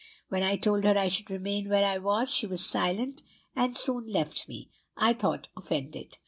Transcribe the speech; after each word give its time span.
When 0.29 0.41
I 0.41 0.55
told 0.55 0.83
her 0.83 0.97
I 0.97 1.09
should 1.09 1.29
remain 1.29 1.69
where 1.69 1.85
I 1.85 1.99
was, 1.99 2.33
she 2.33 2.47
was 2.47 2.65
silent, 2.65 3.21
and 3.55 3.77
soon 3.77 4.07
left 4.11 4.49
me? 4.49 4.71
I 4.97 5.13
thought 5.13 5.49
offended. 5.55 6.17